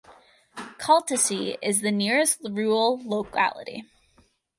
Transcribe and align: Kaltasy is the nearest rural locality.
Kaltasy 0.79 1.59
is 1.61 1.81
the 1.81 1.91
nearest 1.91 2.39
rural 2.43 2.99
locality. 3.07 3.83